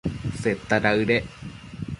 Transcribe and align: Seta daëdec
Seta 0.43 0.75
daëdec 0.85 1.25